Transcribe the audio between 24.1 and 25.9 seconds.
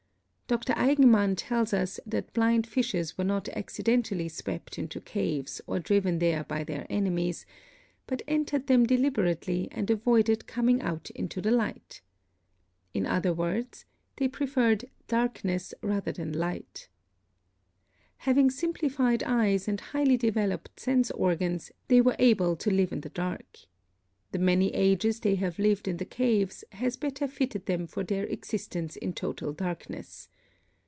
The many ages they have lived